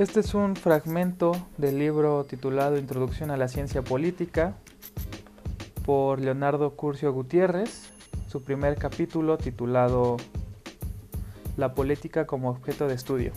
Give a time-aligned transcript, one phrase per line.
[0.00, 4.54] Este es un fragmento del libro titulado Introducción a la Ciencia Política
[5.84, 7.90] por Leonardo Curcio Gutiérrez,
[8.26, 10.16] su primer capítulo titulado
[11.58, 13.32] La política como objeto de estudio.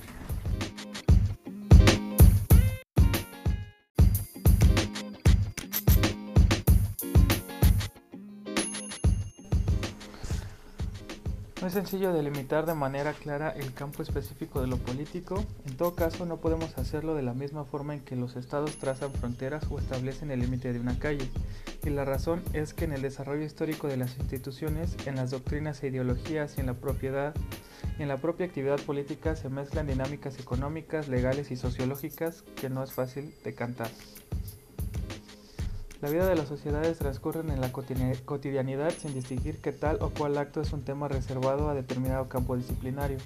[11.64, 15.96] No es sencillo delimitar de manera clara el campo específico de lo político, en todo
[15.96, 19.80] caso no podemos hacerlo de la misma forma en que los estados trazan fronteras o
[19.80, 21.26] establecen el límite de una calle,
[21.86, 25.82] y la razón es que en el desarrollo histórico de las instituciones, en las doctrinas
[25.82, 27.34] e ideologías y en la propiedad,
[27.98, 32.92] en la propia actividad política se mezclan dinámicas económicas, legales y sociológicas que no es
[32.92, 33.90] fácil de cantar.
[36.04, 40.38] La vida de las sociedades transcurre en la cotidianidad sin distinguir que tal o cual
[40.38, 43.20] acto es un tema reservado a determinado campo disciplinario.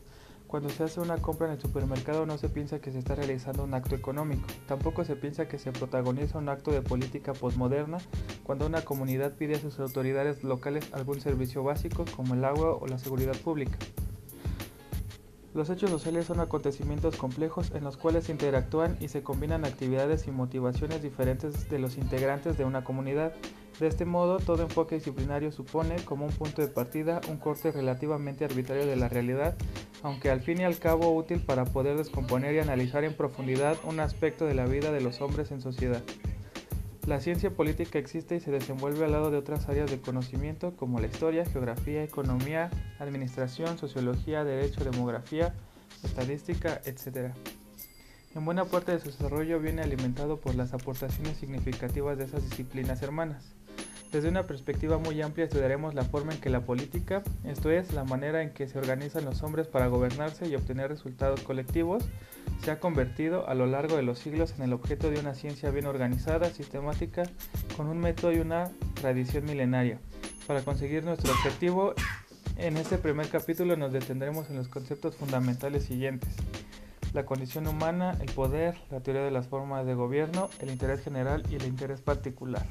[0.46, 3.64] Cuando se hace una compra en el supermercado no se piensa que se está realizando
[3.64, 7.98] un acto económico, tampoco se piensa que se protagoniza un acto de política posmoderna
[8.44, 12.86] cuando una comunidad pide a sus autoridades locales algún servicio básico como el agua o
[12.86, 13.80] la seguridad pública.
[15.58, 20.28] Los hechos sociales son acontecimientos complejos en los cuales se interactúan y se combinan actividades
[20.28, 23.34] y motivaciones diferentes de los integrantes de una comunidad.
[23.80, 28.46] De este modo, todo enfoque disciplinario supone como un punto de partida un corte relativamente
[28.46, 29.56] arbitrario de la realidad,
[30.04, 34.00] aunque al fin y al cabo útil para poder descomponer y analizar en profundidad un
[34.00, 36.04] aspecto de la vida de los hombres en sociedad.
[37.08, 41.00] La ciencia política existe y se desenvuelve al lado de otras áreas de conocimiento como
[41.00, 45.54] la historia, geografía, economía, administración, sociología, derecho, demografía,
[46.04, 47.32] estadística, etc.
[48.36, 53.02] En buena parte de su desarrollo viene alimentado por las aportaciones significativas de esas disciplinas
[53.02, 53.56] hermanas.
[54.12, 58.06] Desde una perspectiva muy amplia estudiaremos la forma en que la política, esto es, la
[58.06, 62.06] manera en que se organizan los hombres para gobernarse y obtener resultados colectivos,
[62.64, 65.72] se ha convertido a lo largo de los siglos en el objeto de una ciencia
[65.72, 67.24] bien organizada, sistemática,
[67.76, 70.00] con un método y una tradición milenaria.
[70.48, 71.94] Para conseguir nuestro objetivo,
[72.56, 76.34] en este primer capítulo nos detendremos en los conceptos fundamentales siguientes.
[77.14, 81.44] La condición humana, el poder, la teoría de las formas de gobierno, el interés general
[81.50, 82.66] y el interés particular.